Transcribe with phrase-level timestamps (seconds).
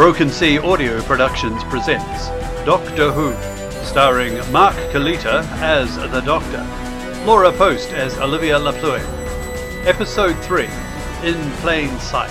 [0.00, 2.28] Broken Sea Audio Productions presents
[2.64, 3.34] Doctor Who,
[3.84, 6.66] starring Mark Kalita as the Doctor,
[7.26, 9.04] Laura Post as Olivia LaPlue.
[9.86, 10.64] Episode 3,
[11.22, 12.30] In Plain Sight,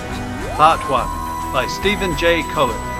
[0.56, 2.42] Part 1, by Stephen J.
[2.52, 2.99] Cohen.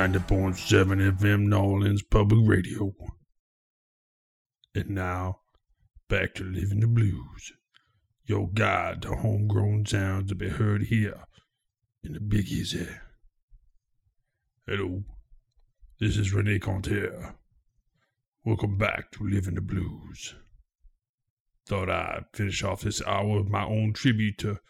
[0.00, 2.94] 90.7 FM New Orleans Public Radio.
[4.74, 5.40] And now,
[6.08, 7.52] back to Living the Blues.
[8.24, 11.24] Your guide to homegrown sounds to be heard here
[12.02, 12.88] in the Big Easy.
[14.66, 15.04] Hello,
[15.98, 17.34] this is Rene Conter.
[18.42, 20.34] Welcome back to Living the Blues.
[21.66, 24.60] Thought I'd finish off this hour with my own tribute to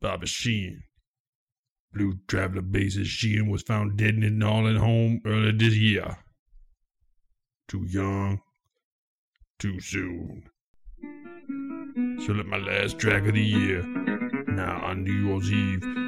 [0.00, 0.84] Bobby Sheehan.
[1.96, 6.18] Blues Traveler Basis Sheehan was found dead in his Norland home earlier this year.
[7.68, 8.40] Too young,
[9.58, 10.44] too soon.
[12.26, 13.82] So let my last track of the year,
[14.46, 16.05] now on New Year's Eve,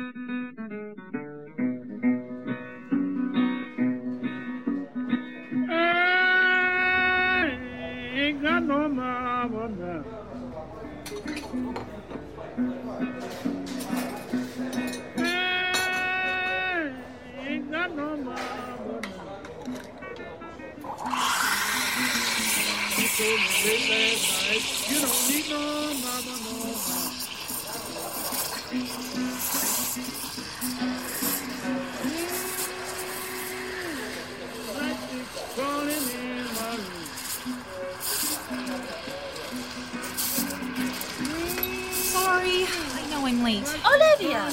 [42.00, 43.66] Sorry, I know I'm late.
[43.84, 44.48] Olivia!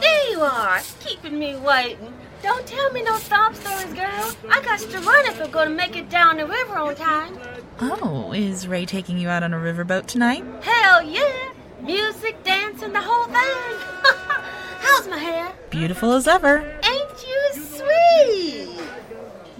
[0.00, 2.12] There you are, keeping me waiting.
[2.42, 4.32] Don't tell me no sob stories, girl.
[4.50, 7.38] I got to run if we're gonna make it down the river on time.
[7.80, 10.44] Oh, is Ray taking you out on a riverboat tonight?
[10.62, 11.52] Hell yeah!
[11.82, 13.34] Music, dancing, the whole thing.
[14.80, 15.52] How's my hair?
[15.70, 16.58] Beautiful as ever.
[16.82, 18.80] Ain't you sweet?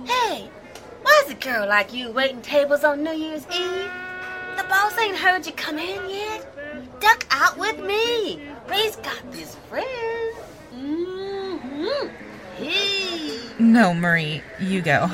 [0.06, 0.48] Hey,
[1.02, 3.90] why's a girl like you waiting tables on New Year's Eve?
[4.56, 7.00] The boss ain't heard you come in yet.
[7.00, 8.40] Duck out with me.
[8.68, 10.09] Ray's got this friend.
[13.58, 15.10] No, Marie, you go.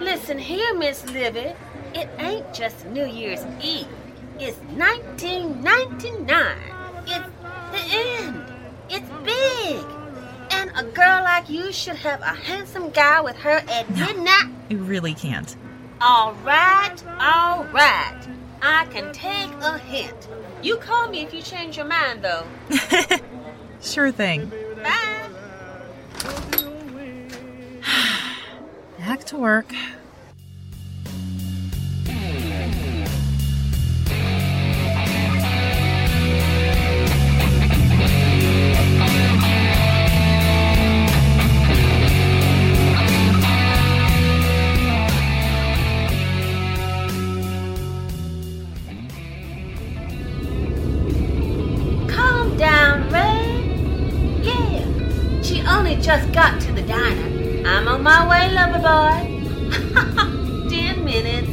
[0.00, 1.52] Listen here, Miss Livy.
[1.94, 3.86] It ain't just New Year's Eve.
[4.38, 6.56] It's 1999.
[7.06, 7.28] It's
[7.70, 8.44] the end.
[8.88, 9.84] It's big.
[10.50, 14.50] And a girl like you should have a handsome guy with her at midnight.
[14.68, 15.54] You really can't.
[16.00, 18.20] All right, all right.
[18.60, 20.28] I can take a hint.
[20.62, 22.46] You call me if you change your mind, though.
[23.82, 24.46] Sure thing.
[24.80, 25.11] Bye.
[28.98, 29.74] Back to work.
[58.12, 59.20] My way, lover boy.
[60.68, 61.52] Ten minutes.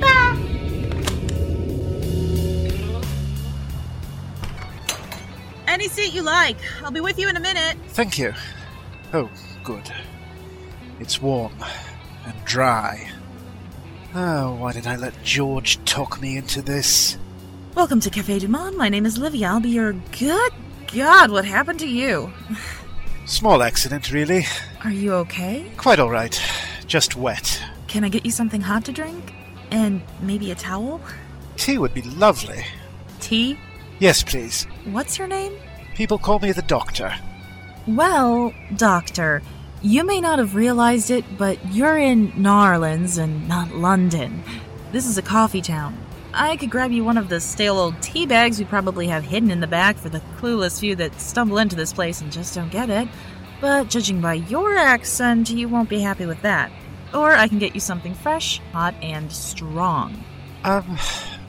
[0.00, 0.36] Bye.
[5.68, 6.56] Any seat you like.
[6.82, 7.76] I'll be with you in a minute.
[7.90, 8.34] Thank you.
[9.12, 9.30] Oh,
[9.62, 9.92] good.
[10.98, 11.54] It's warm
[12.26, 13.08] and dry.
[14.12, 17.16] Oh, why did I let George talk me into this?
[17.76, 18.76] Welcome to Cafe Du Monde.
[18.76, 19.46] My name is Livia.
[19.46, 20.52] I'll be your good
[20.94, 22.32] God, what happened to you?
[23.24, 24.44] Small accident, really.
[24.84, 25.70] Are you okay?
[25.76, 26.40] Quite all right.
[26.86, 27.62] Just wet.
[27.86, 29.32] Can I get you something hot to drink?
[29.70, 31.00] And maybe a towel?
[31.56, 32.64] Tea would be lovely.
[33.20, 33.58] Tea?
[34.00, 34.64] Yes, please.
[34.84, 35.52] What's your name?
[35.94, 37.14] People call me the doctor.
[37.86, 39.42] Well, Doctor,
[39.82, 44.42] you may not have realized it, but you're in Narlands and not London.
[44.92, 45.96] This is a coffee town.
[46.34, 49.50] I could grab you one of the stale old tea bags we probably have hidden
[49.50, 52.70] in the back for the clueless few that stumble into this place and just don't
[52.70, 53.06] get it.
[53.60, 56.72] But judging by your accent, you won't be happy with that.
[57.12, 60.24] Or I can get you something fresh, hot, and strong.
[60.64, 60.96] Um,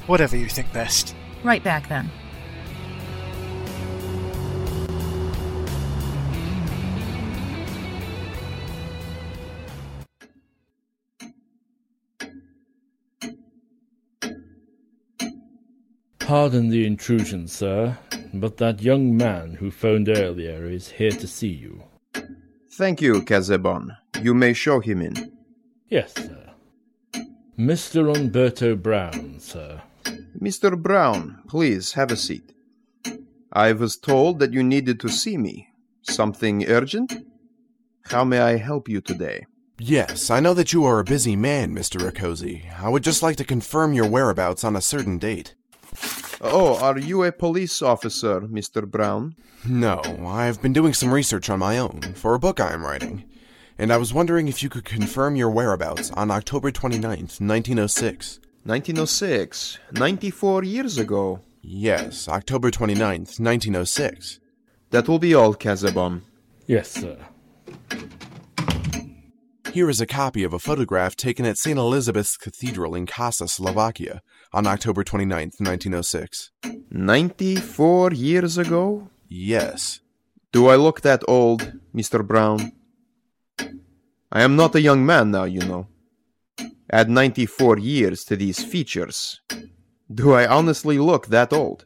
[0.06, 1.15] whatever you think best.
[1.44, 2.12] Right back then.
[16.33, 17.95] Pardon the intrusion, sir,
[18.33, 21.83] but that young man who phoned earlier is here to see you.
[22.71, 23.95] Thank you, Kazebon.
[24.19, 25.31] You may show him in.
[25.89, 26.50] Yes, sir.
[27.56, 28.18] Mr.
[28.18, 29.83] Umberto Brown, sir.
[30.41, 30.75] Mr.
[30.75, 32.56] Brown, please have a seat.
[33.51, 35.69] I was told that you needed to see me.
[36.01, 37.13] Something urgent?
[38.06, 39.45] How may I help you today?
[39.77, 42.01] Yes, I know that you are a busy man, Mr.
[42.01, 42.63] Rakosi.
[42.81, 45.53] I would just like to confirm your whereabouts on a certain date.
[46.41, 48.89] Oh, are you a police officer, Mr.
[48.89, 49.35] Brown?
[49.65, 53.24] No, I've been doing some research on my own for a book I am writing,
[53.77, 58.39] and I was wondering if you could confirm your whereabouts on October 29th, 1906.
[58.65, 61.39] 1906, 94 years ago.
[61.62, 64.39] Yes, October 29th, 1906.
[64.89, 66.21] That will be all, Kazebon.
[66.68, 67.18] Yes, sir.
[69.74, 71.80] Here is a copy of a photograph taken at St.
[71.80, 74.22] Elizabeth's Cathedral in Kassa, Slovakia,
[74.54, 76.52] on October 29th, 1906.
[76.92, 79.10] 94 years ago?
[79.28, 80.02] Yes.
[80.52, 82.24] Do I look that old, Mr.
[82.24, 82.72] Brown?
[84.31, 85.88] I am not a young man now, you know.
[86.92, 89.42] Add 94 years to these features.
[90.14, 91.86] Do I honestly look that old?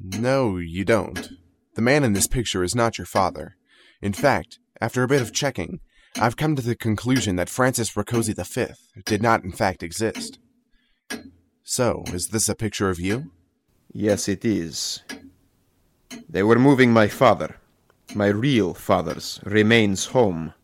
[0.00, 1.28] No, you don't.
[1.74, 3.56] The man in this picture is not your father.
[4.00, 5.80] In fact, after a bit of checking,
[6.18, 8.72] I've come to the conclusion that Francis Rakosi V
[9.04, 10.38] did not in fact exist.
[11.62, 13.32] So, is this a picture of you?
[13.92, 15.02] Yes, it is.
[16.28, 17.56] They were moving my father,
[18.14, 20.54] my real father's, remains home.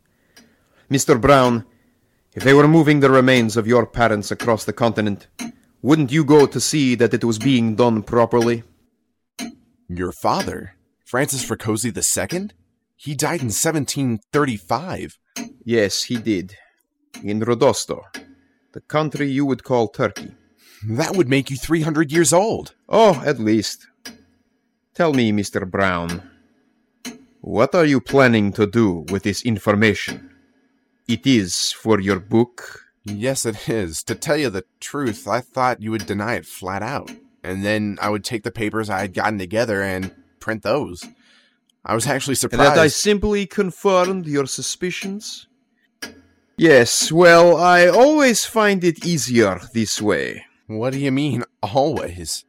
[0.90, 1.20] Mr.
[1.20, 1.66] Brown,
[2.34, 5.26] if they were moving the remains of your parents across the continent,
[5.82, 8.62] wouldn't you go to see that it was being done properly?
[9.88, 10.76] Your father?
[11.04, 12.50] Francis Rakosi II?
[12.96, 15.18] He died in 1735.
[15.64, 16.56] Yes, he did.
[17.22, 18.02] In Rodosto,
[18.72, 20.34] the country you would call Turkey.
[20.88, 22.74] That would make you 300 years old.
[22.88, 23.86] Oh, at least.
[24.94, 25.70] Tell me, Mr.
[25.70, 26.28] Brown,
[27.40, 30.30] what are you planning to do with this information?
[31.06, 32.80] It is for your book?
[33.04, 34.02] Yes, it is.
[34.04, 37.10] To tell you the truth, I thought you would deny it flat out.
[37.44, 41.04] And then I would take the papers I had gotten together and print those.
[41.84, 42.72] I was actually And surprised.
[42.72, 45.48] that I simply confirmed your suspicions?
[46.56, 50.44] Yes, well, I always find it easier this way.
[50.66, 52.44] What do you mean, always?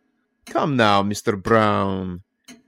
[0.45, 1.41] Come now, Mr.
[1.41, 2.21] Brown.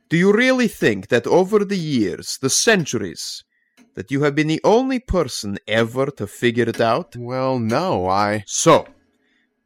[0.10, 3.44] Do you really think that over the years, the centuries,
[3.96, 7.16] that you have been the only person ever to figure it out?
[7.16, 8.44] Well, no, I.
[8.46, 8.88] So,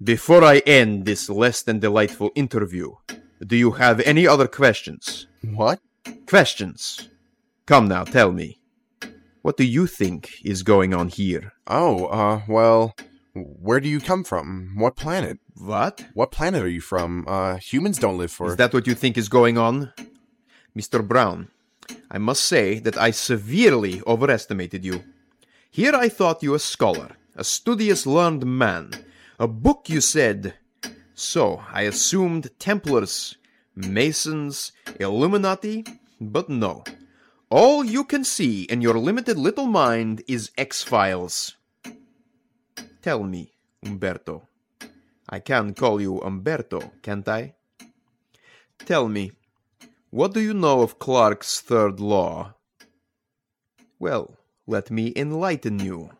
[0.04, 2.96] before I end this less than delightful interview,
[3.46, 5.28] do you have any other questions?
[5.42, 5.80] What?
[6.26, 7.10] Questions.
[7.66, 8.59] Come now, tell me.
[9.42, 11.54] What do you think is going on here?
[11.66, 12.94] Oh, uh, well,
[13.34, 14.74] where do you come from?
[14.76, 15.40] What planet?
[15.56, 16.06] What?
[16.14, 17.26] What planet are you from?
[17.28, 18.48] Uh, humans don't live for.
[18.50, 19.94] Is that what you think is going on?
[20.78, 21.06] Mr.
[21.08, 21.48] Brown,
[22.12, 25.04] I must say that I severely overestimated you.
[25.72, 28.92] Here I thought you a scholar, a studious, learned man.
[29.40, 30.56] A book, you said.
[31.14, 33.38] So I assumed Templars,
[33.76, 35.86] Masons, Illuminati,
[36.20, 36.84] but no.
[37.52, 41.56] All you can see in your limited little mind is X Files.
[43.02, 43.54] Tell me,
[43.84, 44.48] Umberto.
[45.28, 47.56] I can call you Umberto, can't I?
[48.86, 49.32] Tell me,
[50.12, 52.54] what do you know of Clarke's third law?
[53.98, 54.38] Well,
[54.68, 56.12] let me enlighten you.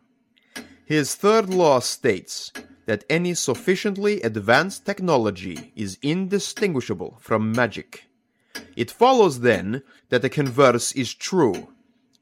[0.84, 2.52] His third law states
[2.86, 8.09] that any sufficiently advanced technology is indistinguishable from magic.
[8.76, 11.68] It follows then that the converse is true.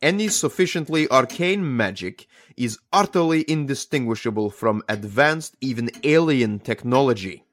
[0.00, 7.44] Any sufficiently arcane magic is utterly indistinguishable from advanced, even alien technology.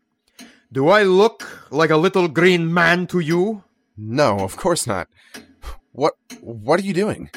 [0.72, 3.64] Do I look like a little green man to you?
[3.98, 5.08] No, of course not.
[5.92, 6.14] What?
[6.42, 7.30] What are you doing?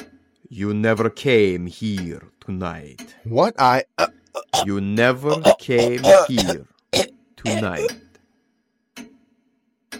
[0.49, 3.15] You never came here tonight.
[3.23, 3.55] What?
[3.57, 3.85] I.
[3.97, 6.65] Uh, uh You never uh, uh, came here
[7.37, 7.95] tonight.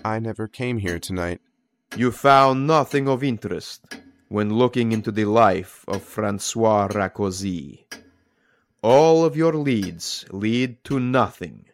[0.05, 1.41] I never came here tonight.
[1.95, 3.97] You found nothing of interest
[4.29, 7.83] when looking into the life of Francois Rakosi.
[8.81, 11.65] All of your leads lead to nothing.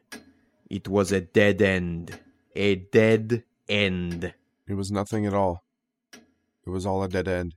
[0.70, 2.20] It was a dead end.
[2.56, 4.34] A dead end.
[4.68, 5.64] It was nothing at all.
[6.66, 7.54] It was all a dead end.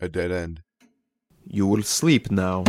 [0.00, 0.62] A dead end.
[1.46, 2.64] You will sleep now.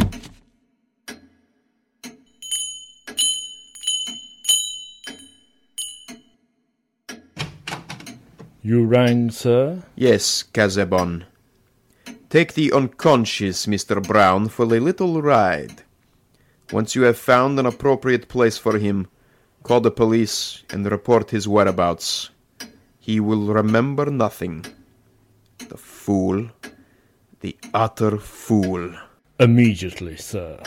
[8.68, 9.82] You rang, sir?
[9.96, 11.24] Yes, Kazebon.
[12.30, 14.06] Take the unconscious Mr.
[14.06, 15.84] Brown for a little ride.
[16.74, 19.08] Once you have found an appropriate place for him,
[19.64, 22.32] call the police and report his whereabouts.
[23.00, 24.66] he will remember nothing.
[25.70, 26.50] The fool.
[27.40, 28.92] The utter fool.
[29.40, 30.60] Immediately, sir.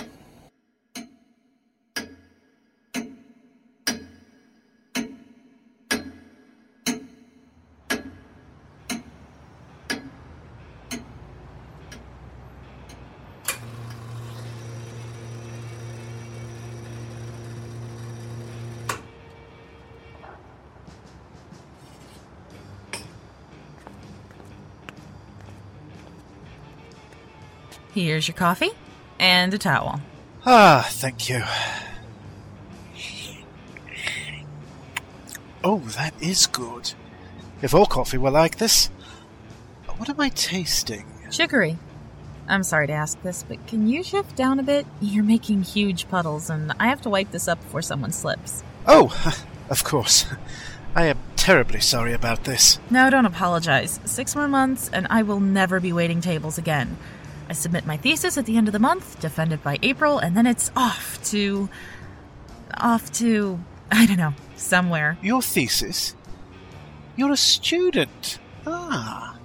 [27.94, 28.70] Here's your coffee
[29.18, 30.00] and a towel.
[30.46, 31.42] Ah, thank you.
[35.62, 36.94] Oh, that is good.
[37.60, 38.90] If all coffee were like this.
[39.96, 41.04] What am I tasting?
[41.30, 41.76] Chicory.
[42.48, 44.86] I'm sorry to ask this, but can you shift down a bit?
[45.00, 48.64] You're making huge puddles, and I have to wipe this up before someone slips.
[48.86, 49.14] Oh,
[49.70, 50.26] of course.
[50.96, 52.80] I am terribly sorry about this.
[52.88, 54.00] No, don't apologize.
[54.04, 56.96] Six more months, and I will never be waiting tables again.
[57.50, 60.36] I submit my thesis at the end of the month, defend it by April, and
[60.36, 61.68] then it's off to.
[62.76, 63.58] off to.
[63.90, 65.18] I don't know, somewhere.
[65.20, 66.14] Your thesis?
[67.16, 68.38] You're a student.
[68.68, 69.36] Ah.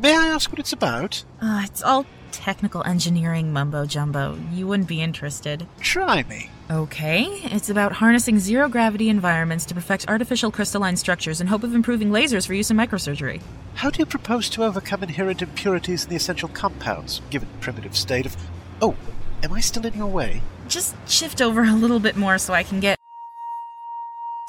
[0.00, 1.24] May I ask what it's about?
[1.42, 4.38] Uh, it's all technical engineering mumbo jumbo.
[4.52, 5.66] You wouldn't be interested.
[5.80, 6.50] Try me.
[6.70, 11.74] Okay, it's about harnessing zero gravity environments to perfect artificial crystalline structures in hope of
[11.74, 13.42] improving lasers for use in microsurgery.
[13.74, 17.96] How do you propose to overcome inherent impurities in the essential compounds, given the primitive
[17.96, 18.36] state of.
[18.80, 18.96] Oh,
[19.42, 20.40] am I still in your way?
[20.68, 22.98] Just shift over a little bit more so I can get.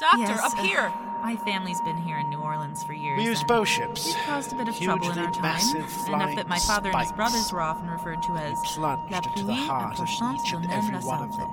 [0.00, 1.03] Doctor, Yes, up uh, here!
[1.24, 3.16] My family's been here in New Orleans for years.
[3.16, 4.04] We use bow ships.
[4.04, 5.58] We've caused a bit of trouble in our time.
[6.06, 9.66] Enough that my father and his brothers were often referred to as We La pluie
[9.66, 11.50] approchante and la santé.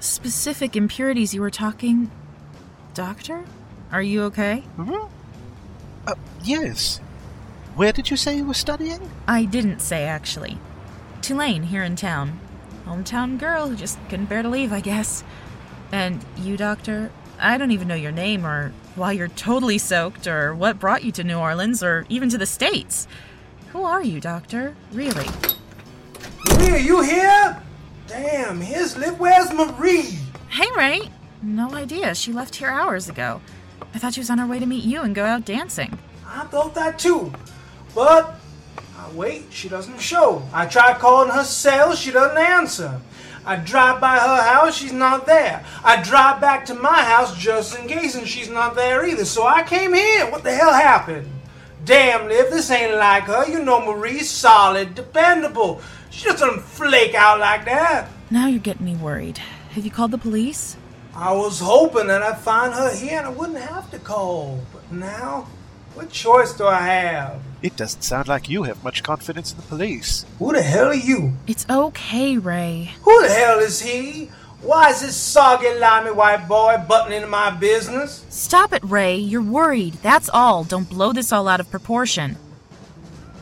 [0.00, 2.10] Specific impurities you were talking.
[2.92, 3.44] Doctor?
[3.92, 4.64] Are you okay?
[4.74, 5.06] Hmm?
[6.08, 6.98] Uh, yes.
[7.76, 9.12] Where did you say you were studying?
[9.28, 10.58] I didn't say, actually.
[11.22, 12.40] Tulane, here in town.
[12.84, 15.22] Hometown girl who just couldn't bear to leave, I guess.
[15.92, 17.12] And you, Doctor?
[17.38, 21.12] I don't even know your name, or why you're totally soaked, or what brought you
[21.12, 23.06] to New Orleans, or even to the States.
[23.72, 24.74] Who are you, Doctor?
[24.92, 25.26] Really?
[26.48, 27.62] Marie, are you here?
[28.06, 29.20] Damn, here's Liv.
[29.20, 30.18] Where's Marie?
[30.48, 31.10] Hey, Ray!
[31.42, 32.14] No idea.
[32.14, 33.40] She left here hours ago.
[33.94, 35.98] I thought she was on her way to meet you and go out dancing.
[36.26, 37.32] I thought that too.
[37.94, 38.34] But
[38.98, 40.42] I wait, she doesn't show.
[40.52, 43.00] I try calling her cell, she doesn't answer.
[43.48, 45.64] I drive by her house, she's not there.
[45.82, 49.24] I drive back to my house just in case, and she's not there either.
[49.24, 50.30] So I came here.
[50.30, 51.26] What the hell happened?
[51.82, 53.48] Damn, Liv, this ain't like her.
[53.48, 55.80] You know Marie's solid, dependable.
[56.10, 58.10] She just doesn't flake out like that.
[58.30, 59.38] Now you're getting me worried.
[59.70, 60.76] Have you called the police?
[61.14, 64.60] I was hoping that I'd find her here and I wouldn't have to call.
[64.74, 65.46] But now,
[65.94, 67.40] what choice do I have?
[67.62, 70.24] It doesn't sound like you have much confidence in the police.
[70.38, 71.34] Who the hell are you?
[71.46, 72.92] It's okay, Ray.
[73.02, 74.30] Who the hell is he?
[74.60, 78.24] Why is this soggy, limey white boy butting into my business?
[78.28, 79.16] Stop it, Ray.
[79.16, 79.94] You're worried.
[79.94, 80.64] That's all.
[80.64, 82.36] Don't blow this all out of proportion.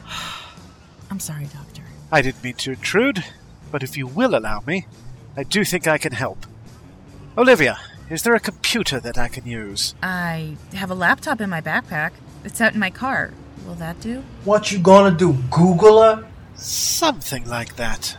[1.11, 1.83] I'm sorry, Doctor.
[2.13, 3.25] I didn't mean to intrude,
[3.71, 4.87] but if you will allow me,
[5.37, 6.47] I do think I can help.
[7.37, 9.95] Olivia, is there a computer that I can use?
[10.03, 12.13] I have a laptop in my backpack.
[12.47, 13.33] It's out in my car.
[13.67, 14.23] Will that do?
[14.45, 15.33] What you gonna do?
[15.51, 16.25] Google her?
[16.55, 18.17] Something like that.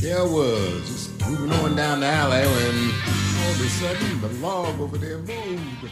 [0.00, 2.92] There I was, just moving on down the alley when
[3.44, 5.90] all of a sudden the log over there moved.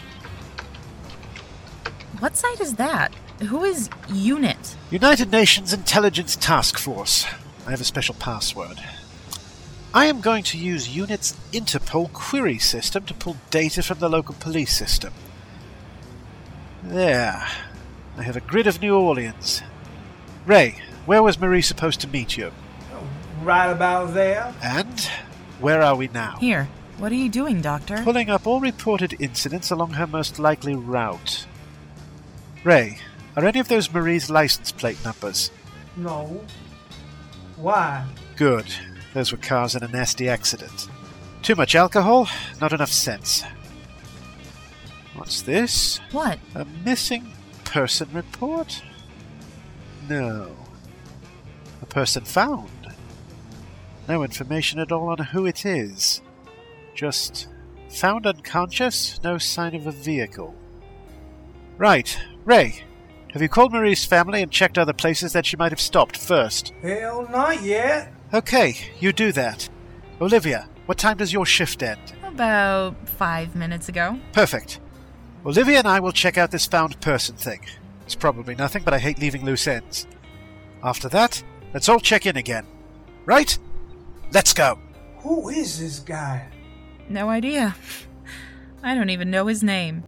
[2.18, 3.14] What site is that?
[3.50, 4.76] Who is UNIT?
[4.90, 7.26] United Nations Intelligence Task Force.
[7.66, 8.78] I have a special password.
[9.92, 14.34] I am going to use UNIT's Interpol query system to pull data from the local
[14.40, 15.12] police system.
[16.82, 17.46] There.
[18.16, 19.62] I have a grid of New Orleans.
[20.46, 22.52] Ray, where was Marie supposed to meet you?
[23.42, 24.54] Right about there.
[24.62, 25.00] And
[25.60, 26.36] where are we now?
[26.38, 26.68] Here.
[26.98, 28.02] What are you doing, Doctor?
[28.04, 31.46] Pulling up all reported incidents along her most likely route.
[32.64, 32.98] Ray,
[33.36, 35.50] are any of those Marie's license plate numbers?
[35.96, 36.44] No.
[37.56, 38.04] Why?
[38.36, 38.66] Good.
[39.14, 40.88] Those were cars in a nasty accident.
[41.42, 42.28] Too much alcohol,
[42.60, 43.42] not enough sense.
[45.22, 46.00] What's this?
[46.10, 46.40] What?
[46.56, 47.30] A missing
[47.62, 48.82] person report?
[50.08, 50.50] No.
[51.80, 52.68] A person found.
[54.08, 56.22] No information at all on who it is.
[56.96, 57.46] Just
[57.88, 60.56] found unconscious, no sign of a vehicle.
[61.78, 62.18] Right.
[62.44, 62.82] Ray,
[63.32, 66.72] have you called Marie's family and checked other places that she might have stopped first?
[66.82, 68.12] Hell, not yet.
[68.34, 69.68] Okay, you do that.
[70.20, 72.00] Olivia, What time does your shift end?
[72.24, 74.18] About five minutes ago.
[74.32, 74.80] Perfect.
[75.44, 77.60] Olivia and I will check out this found person thing.
[78.04, 80.06] It's probably nothing, but I hate leaving loose ends.
[80.84, 81.42] After that,
[81.74, 82.66] let's all check in again.
[83.26, 83.58] Right?
[84.32, 84.78] Let's go.
[85.18, 86.46] Who is this guy?
[87.08, 87.74] No idea.
[88.82, 90.04] I don't even know his name.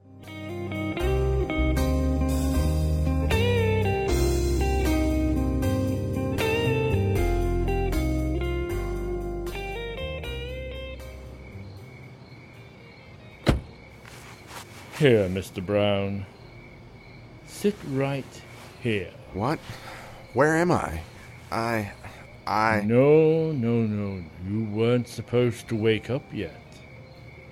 [15.05, 15.61] Here, Mr.
[15.63, 16.25] Brown.
[17.45, 18.25] Sit right
[18.81, 19.11] here.
[19.35, 19.59] What?
[20.33, 21.03] Where am I?
[21.53, 21.93] I.
[22.47, 22.81] I.
[22.87, 24.25] No, no, no.
[24.49, 26.59] You weren't supposed to wake up yet.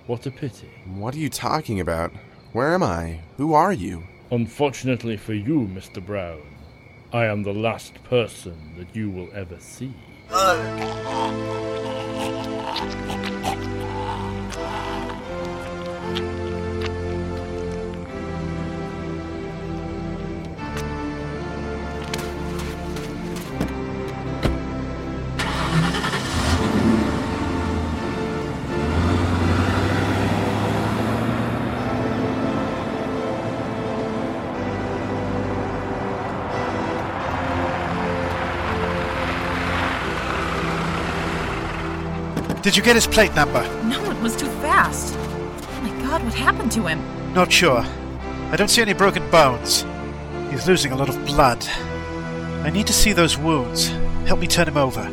[0.06, 0.70] What a pity.
[0.94, 2.12] What are you talking about?
[2.54, 3.20] Where am I?
[3.36, 4.04] Who are you?
[4.30, 6.02] Unfortunately for you, Mr.
[6.02, 6.40] Brown,
[7.12, 9.92] I am the last person that you will ever see.
[42.62, 43.60] Did you get his plate number?
[43.84, 45.16] No, it was too fast.
[45.16, 47.02] Oh my god, what happened to him?
[47.34, 47.84] Not sure.
[48.50, 49.84] I don't see any broken bones.
[50.48, 51.66] He's losing a lot of blood.
[52.62, 53.88] I need to see those wounds.
[54.26, 55.10] Help me turn him over.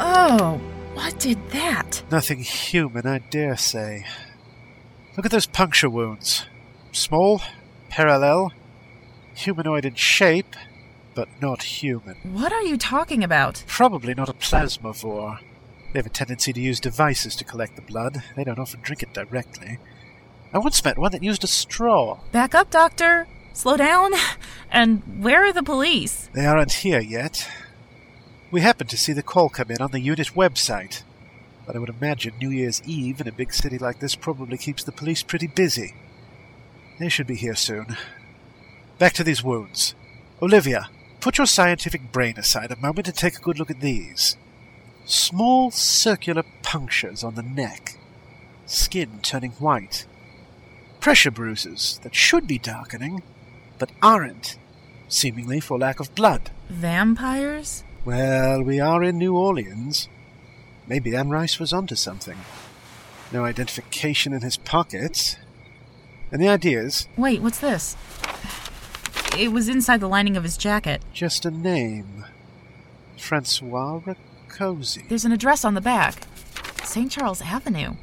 [0.00, 0.58] Oh,
[0.94, 2.02] what did that?
[2.10, 4.06] Nothing human, I dare say.
[5.18, 6.46] Look at those puncture wounds.
[6.92, 7.42] Small,
[7.90, 8.52] parallel,
[9.34, 10.56] humanoid in shape,
[11.14, 12.16] but not human.
[12.22, 13.64] What are you talking about?
[13.66, 15.40] Probably not a plasmavore.
[15.94, 18.20] They have a tendency to use devices to collect the blood.
[18.34, 19.78] They don't often drink it directly.
[20.52, 22.18] I once met one that used a straw.
[22.32, 23.28] Back up, Doctor.
[23.52, 24.10] Slow down.
[24.72, 26.28] And where are the police?
[26.32, 27.48] They aren't here yet.
[28.50, 31.04] We happened to see the call come in on the UNIT website.
[31.64, 34.82] But I would imagine New Year's Eve in a big city like this probably keeps
[34.82, 35.94] the police pretty busy.
[36.98, 37.96] They should be here soon.
[38.98, 39.94] Back to these wounds.
[40.42, 44.36] Olivia, put your scientific brain aside a moment and take a good look at these.
[45.06, 47.98] Small circular punctures on the neck,
[48.64, 50.06] skin turning white,
[50.98, 53.22] pressure bruises that should be darkening,
[53.78, 54.56] but aren't,
[55.08, 56.50] seemingly for lack of blood.
[56.70, 57.84] Vampires?
[58.06, 60.08] Well, we are in New Orleans.
[60.86, 62.38] Maybe Anne Rice was onto something.
[63.30, 65.36] No identification in his pockets.
[66.32, 67.08] Any ideas?
[67.16, 67.94] Wait, what's this?
[69.38, 71.02] It was inside the lining of his jacket.
[71.12, 72.24] Just a name.
[73.18, 74.00] Francois
[74.54, 75.08] Rakosi.
[75.08, 76.26] There's an address on the back
[76.84, 77.10] St.
[77.10, 77.94] Charles Avenue.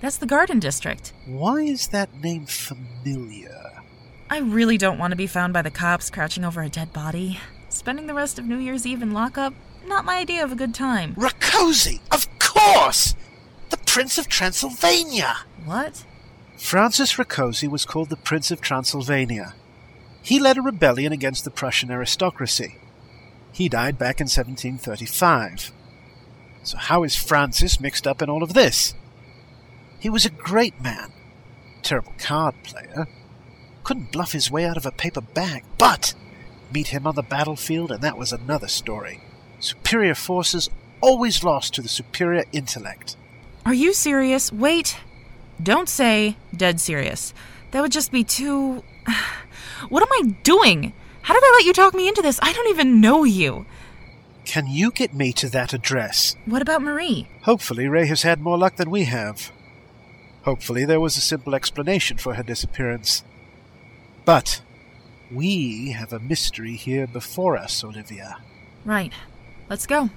[0.00, 1.12] That's the Garden District.
[1.26, 3.82] Why is that name familiar?
[4.30, 7.40] I really don't want to be found by the cops crouching over a dead body.
[7.68, 9.54] Spending the rest of New Year's Eve in lockup,
[9.86, 11.14] not my idea of a good time.
[11.14, 12.00] Rakosi!
[12.10, 13.14] Of course!
[13.70, 15.38] The Prince of Transylvania!
[15.64, 16.04] What?
[16.56, 19.54] Francis Rakosi was called the Prince of Transylvania.
[20.22, 22.76] He led a rebellion against the Prussian aristocracy.
[23.52, 25.72] He died back in 1735.
[26.62, 28.94] So, how is Francis mixed up in all of this?
[29.98, 31.12] He was a great man,
[31.82, 33.08] terrible card player,
[33.84, 36.14] couldn't bluff his way out of a paper bag, but
[36.72, 39.20] meet him on the battlefield, and that was another story.
[39.58, 40.70] Superior forces
[41.00, 43.16] always lost to the superior intellect.
[43.66, 44.52] Are you serious?
[44.52, 44.96] Wait.
[45.62, 47.34] Don't say dead serious.
[47.70, 48.84] That would just be too.
[49.88, 50.92] What am I doing?
[51.22, 52.38] How did I let you talk me into this?
[52.42, 53.64] I don't even know you.
[54.50, 56.34] Can you get me to that address?
[56.44, 57.28] What about Marie?
[57.42, 59.52] Hopefully, Ray has had more luck than we have.
[60.42, 63.22] Hopefully, there was a simple explanation for her disappearance.
[64.24, 64.60] But
[65.30, 68.38] we have a mystery here before us, Olivia.
[68.84, 69.12] Right.
[69.68, 70.10] Let's go.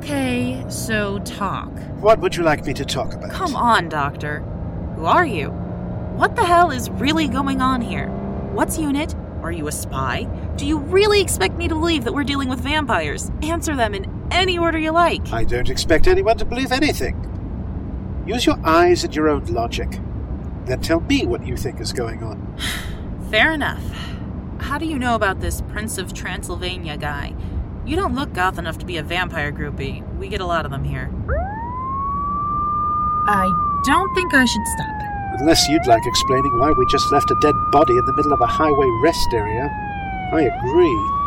[0.00, 1.68] Okay, so talk.
[2.00, 3.30] What would you like me to talk about?
[3.32, 4.40] Come on, Doctor.
[4.96, 5.50] Who are you?
[5.50, 8.08] What the hell is really going on here?
[8.54, 9.14] What's UNIT?
[9.42, 10.24] Are you a spy?
[10.56, 13.30] Do you really expect me to believe that we're dealing with vampires?
[13.42, 15.30] Answer them in any order you like.
[15.34, 18.24] I don't expect anyone to believe anything.
[18.26, 20.00] Use your eyes and your own logic.
[20.64, 22.56] Then tell me what you think is going on.
[23.30, 23.84] Fair enough.
[24.60, 27.34] How do you know about this Prince of Transylvania guy?
[27.90, 30.06] You don't look goth enough to be a vampire groupie.
[30.16, 31.10] We get a lot of them here.
[33.26, 33.50] I
[33.84, 34.94] don't think I should stop.
[35.40, 38.40] Unless you'd like explaining why we just left a dead body in the middle of
[38.40, 39.68] a highway rest area.
[40.32, 41.19] I agree.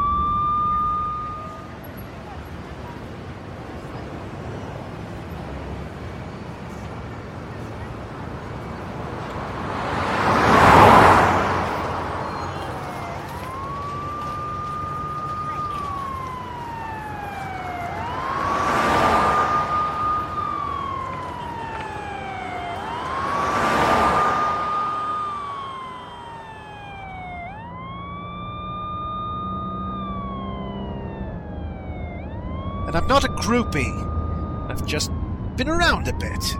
[33.43, 34.69] Groupie.
[34.69, 35.11] I've just
[35.57, 36.55] been around a bit.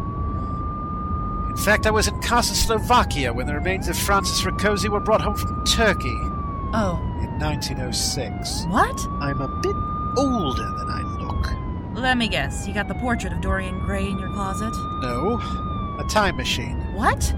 [1.50, 5.22] In fact, I was in Kassa, Slovakia when the remains of Francis Rakosi were brought
[5.22, 6.18] home from Turkey
[6.76, 8.66] Oh, in 1906.
[8.70, 9.00] what?
[9.22, 9.76] I'm a bit
[10.18, 11.96] older than I look.
[11.96, 12.68] Let me guess.
[12.68, 14.74] You got the portrait of Dorian Gray in your closet?
[15.02, 15.40] No,
[16.00, 16.80] a time machine.
[16.96, 17.32] What?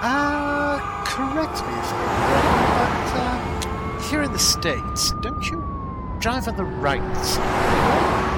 [0.00, 2.72] Uh, correct me if I'm wrong,
[3.12, 5.57] but uh, here in the States, don't you
[6.20, 7.02] drive on the right?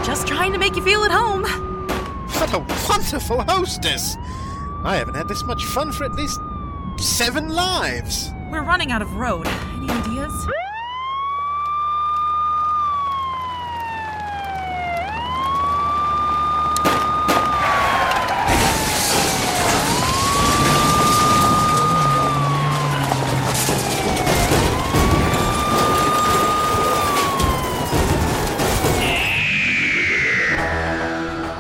[0.04, 1.42] Just trying to make you feel at home.
[1.42, 4.16] What a wonderful hostess!
[4.84, 6.40] I haven't had this much fun for at least
[6.98, 8.30] seven lives.
[8.50, 9.46] We're running out of road.
[9.46, 10.48] Any ideas?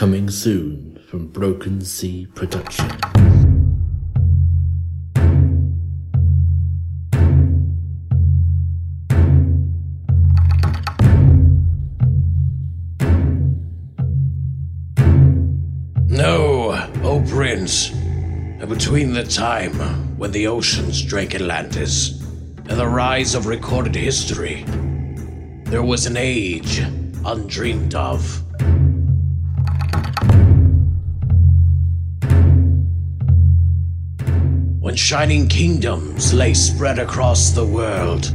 [0.00, 2.88] Coming soon from Broken Sea Production.
[16.06, 17.90] Know, O Prince.
[17.90, 19.74] Between the time
[20.16, 24.64] when the oceans drank Atlantis and the rise of recorded history,
[25.66, 26.78] there was an age
[27.22, 28.42] undreamed of.
[35.10, 38.32] Shining kingdoms lay spread across the world,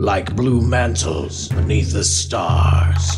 [0.00, 3.16] like blue mantles beneath the stars.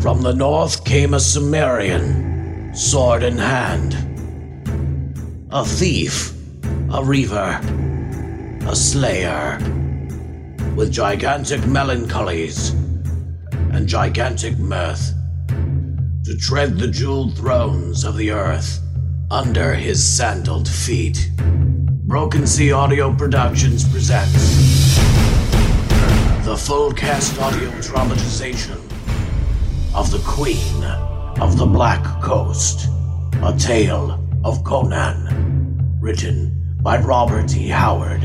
[0.00, 3.96] From the north came a Cimmerian, sword in hand.
[5.50, 6.32] A thief,
[6.92, 7.58] a reaver,
[8.68, 9.58] a slayer,
[10.76, 12.70] with gigantic melancholies
[13.72, 15.14] and gigantic mirth,
[16.22, 18.81] to tread the jeweled thrones of the earth
[19.32, 21.30] under his sandaled feet.
[22.04, 24.98] Broken Sea Audio Productions presents
[26.44, 28.76] the full cast audio dramatization
[29.94, 30.84] of the Queen
[31.40, 32.90] of the Black Coast,
[33.42, 37.68] a tale of Conan, written by Robert E.
[37.68, 38.20] Howard